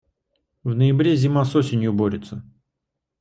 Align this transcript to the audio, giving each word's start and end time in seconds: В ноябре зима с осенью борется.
В 0.63 0.73
ноябре 0.73 1.15
зима 1.15 1.45
с 1.45 1.55
осенью 1.55 1.93
борется. 1.93 2.43